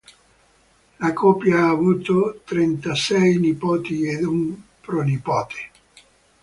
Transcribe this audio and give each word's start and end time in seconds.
La 0.97 1.13
coppia 1.13 1.59
ha 1.59 1.69
avuto 1.69 2.41
trentasei 2.43 3.37
nipoti 3.37 4.07
ed 4.07 4.23
un 4.23 4.59
pronipote. 4.81 5.69